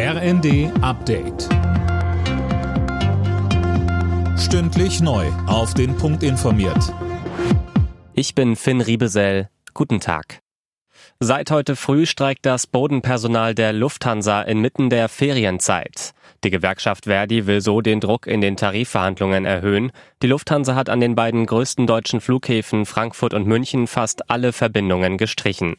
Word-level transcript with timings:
RND 0.00 0.70
Update. 0.80 1.48
Stündlich 4.38 5.00
neu. 5.00 5.26
Auf 5.48 5.74
den 5.74 5.96
Punkt 5.96 6.22
informiert. 6.22 6.94
Ich 8.12 8.36
bin 8.36 8.54
Finn 8.54 8.80
Riebesell. 8.80 9.48
Guten 9.74 9.98
Tag. 9.98 10.38
Seit 11.18 11.50
heute 11.50 11.74
früh 11.74 12.06
streikt 12.06 12.46
das 12.46 12.68
Bodenpersonal 12.68 13.56
der 13.56 13.72
Lufthansa 13.72 14.42
inmitten 14.42 14.88
der 14.88 15.08
Ferienzeit. 15.08 16.12
Die 16.44 16.50
Gewerkschaft 16.50 17.06
Verdi 17.06 17.48
will 17.48 17.60
so 17.60 17.80
den 17.80 17.98
Druck 17.98 18.28
in 18.28 18.40
den 18.40 18.56
Tarifverhandlungen 18.56 19.44
erhöhen. 19.44 19.90
Die 20.22 20.28
Lufthansa 20.28 20.76
hat 20.76 20.88
an 20.88 21.00
den 21.00 21.16
beiden 21.16 21.44
größten 21.44 21.88
deutschen 21.88 22.20
Flughäfen 22.20 22.86
Frankfurt 22.86 23.34
und 23.34 23.48
München 23.48 23.88
fast 23.88 24.30
alle 24.30 24.52
Verbindungen 24.52 25.18
gestrichen. 25.18 25.74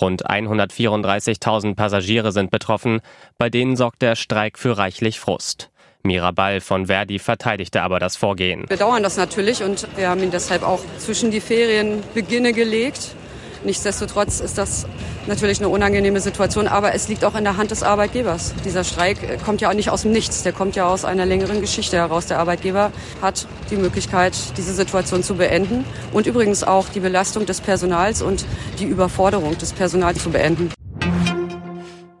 Rund 0.00 0.28
134.000 0.28 1.74
Passagiere 1.74 2.32
sind 2.32 2.50
betroffen, 2.50 3.00
bei 3.38 3.50
denen 3.50 3.76
sorgt 3.76 4.02
der 4.02 4.16
Streik 4.16 4.58
für 4.58 4.78
reichlich 4.78 5.20
Frust. 5.20 5.70
Mirabal 6.02 6.60
von 6.60 6.86
Verdi 6.86 7.18
verteidigte 7.18 7.82
aber 7.82 7.98
das 7.98 8.16
Vorgehen. 8.16 8.62
Wir 8.62 8.76
bedauern 8.76 9.02
das 9.02 9.16
natürlich 9.16 9.62
und 9.62 9.86
wir 9.96 10.08
haben 10.08 10.22
ihn 10.22 10.30
deshalb 10.30 10.62
auch 10.62 10.80
zwischen 10.98 11.30
die 11.30 11.40
Ferienbeginne 11.40 12.52
gelegt. 12.52 13.14
Nichtsdestotrotz 13.64 14.40
ist 14.40 14.58
das 14.58 14.86
natürlich 15.26 15.58
eine 15.58 15.68
unangenehme 15.68 16.20
Situation, 16.20 16.68
aber 16.68 16.94
es 16.94 17.08
liegt 17.08 17.24
auch 17.24 17.34
in 17.34 17.44
der 17.44 17.56
Hand 17.56 17.70
des 17.70 17.82
Arbeitgebers. 17.82 18.54
Dieser 18.64 18.84
Streik 18.84 19.42
kommt 19.44 19.60
ja 19.60 19.70
auch 19.70 19.74
nicht 19.74 19.90
aus 19.90 20.02
dem 20.02 20.12
Nichts, 20.12 20.42
der 20.42 20.52
kommt 20.52 20.76
ja 20.76 20.88
aus 20.88 21.04
einer 21.04 21.26
längeren 21.26 21.60
Geschichte 21.60 21.96
heraus. 21.96 22.26
Der 22.26 22.38
Arbeitgeber 22.38 22.92
hat 23.20 23.46
die 23.70 23.76
Möglichkeit, 23.76 24.34
diese 24.56 24.72
Situation 24.72 25.22
zu 25.22 25.34
beenden 25.34 25.84
und 26.12 26.26
übrigens 26.26 26.62
auch 26.62 26.88
die 26.88 27.00
Belastung 27.00 27.46
des 27.46 27.60
Personals 27.60 28.22
und 28.22 28.44
die 28.78 28.86
Überforderung 28.86 29.58
des 29.58 29.72
Personals 29.72 30.22
zu 30.22 30.30
beenden. 30.30 30.70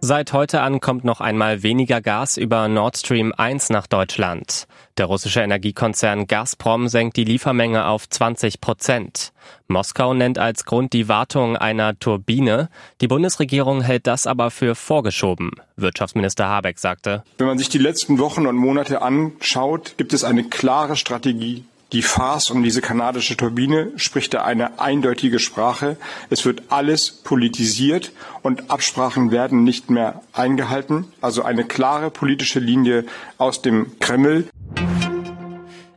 Seit 0.08 0.32
heute 0.32 0.62
an 0.62 0.80
kommt 0.80 1.04
noch 1.04 1.20
einmal 1.20 1.62
weniger 1.62 2.00
Gas 2.00 2.38
über 2.38 2.66
Nord 2.66 2.96
Stream 2.96 3.34
1 3.36 3.68
nach 3.68 3.86
Deutschland. 3.86 4.66
Der 4.96 5.04
russische 5.04 5.42
Energiekonzern 5.42 6.26
Gazprom 6.26 6.88
senkt 6.88 7.18
die 7.18 7.24
Liefermenge 7.24 7.84
auf 7.84 8.08
20 8.08 8.62
Prozent. 8.62 9.34
Moskau 9.66 10.14
nennt 10.14 10.38
als 10.38 10.64
Grund 10.64 10.94
die 10.94 11.08
Wartung 11.08 11.58
einer 11.58 11.98
Turbine. 11.98 12.70
Die 13.02 13.06
Bundesregierung 13.06 13.82
hält 13.82 14.06
das 14.06 14.26
aber 14.26 14.50
für 14.50 14.74
vorgeschoben. 14.74 15.50
Wirtschaftsminister 15.76 16.48
Habeck 16.48 16.78
sagte, 16.78 17.22
Wenn 17.36 17.48
man 17.48 17.58
sich 17.58 17.68
die 17.68 17.76
letzten 17.76 18.18
Wochen 18.18 18.46
und 18.46 18.56
Monate 18.56 19.02
anschaut, 19.02 19.98
gibt 19.98 20.14
es 20.14 20.24
eine 20.24 20.44
klare 20.44 20.96
Strategie 20.96 21.64
die 21.92 22.02
Farce 22.02 22.50
um 22.50 22.62
diese 22.62 22.82
kanadische 22.82 23.34
Turbine 23.34 23.92
spricht 23.96 24.34
da 24.34 24.44
eine 24.44 24.78
eindeutige 24.78 25.38
Sprache. 25.38 25.96
Es 26.28 26.44
wird 26.44 26.64
alles 26.68 27.10
politisiert 27.10 28.12
und 28.42 28.70
Absprachen 28.70 29.30
werden 29.30 29.64
nicht 29.64 29.88
mehr 29.88 30.20
eingehalten. 30.34 31.06
Also 31.22 31.42
eine 31.44 31.64
klare 31.64 32.10
politische 32.10 32.60
Linie 32.60 33.06
aus 33.38 33.62
dem 33.62 33.98
Kreml. 34.00 34.48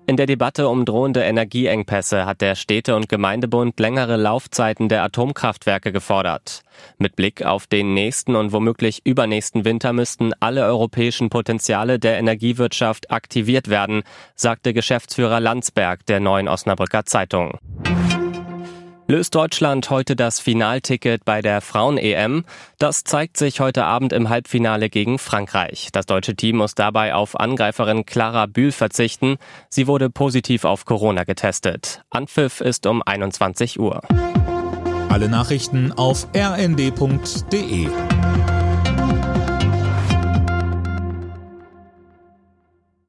In 0.08 0.18
der 0.18 0.26
Debatte 0.26 0.68
um 0.68 0.84
drohende 0.84 1.22
Energieengpässe 1.22 2.26
hat 2.26 2.42
der 2.42 2.56
Städte- 2.56 2.96
und 2.96 3.08
Gemeindebund 3.08 3.80
längere 3.80 4.18
Laufzeiten 4.18 4.90
der 4.90 5.04
Atomkraftwerke 5.04 5.92
gefordert. 5.92 6.64
Mit 6.98 7.16
Blick 7.16 7.46
auf 7.46 7.68
den 7.68 7.94
nächsten 7.94 8.36
und 8.36 8.52
womöglich 8.52 9.06
übernächsten 9.06 9.64
Winter 9.64 9.94
müssten 9.94 10.34
alle 10.40 10.66
europäischen 10.66 11.30
Potenziale 11.30 12.00
der 12.00 12.18
Energiewirtschaft 12.18 13.12
aktiviert 13.12 13.70
werden, 13.70 14.04
sagte 14.36 14.74
Geschäftsführer 14.74 15.40
Landsberg 15.40 16.06
der 16.08 16.20
neuen 16.20 16.48
Osnabrücker 16.48 17.06
Zeitung. 17.06 17.58
Löst 19.08 19.36
Deutschland 19.36 19.90
heute 19.90 20.16
das 20.16 20.40
Finalticket 20.40 21.26
bei 21.26 21.42
der 21.42 21.62
Frauen-EM? 21.62 22.46
Das 22.78 23.04
zeigt 23.04 23.36
sich 23.36 23.60
heute 23.60 23.84
Abend 23.84 24.14
im 24.14 24.30
Halbfinale 24.30 24.90
gegen 24.90 25.20
Frankreich. 25.20 25.90
Das 25.92 26.06
deutsche 26.06 26.36
Team 26.36 26.58
muss 26.58 26.76
dabei 26.76 27.14
auf 27.14 27.38
Angreiferin 27.40 28.06
Clara 28.06 28.46
Bühl 28.46 28.72
verzichten. 28.72 29.38
Sie 29.70 29.88
wurde 29.88 30.10
positiv 30.10 30.64
auf 30.64 30.86
Corona 30.86 31.24
getestet. 31.26 32.04
Anpfiff 32.10 32.62
ist 32.62 32.86
um 32.86 33.02
21 33.06 33.80
Uhr. 33.80 34.02
Alle 35.10 35.28
Nachrichten 35.28 35.92
auf 35.92 36.28
rnd.de 36.34 37.90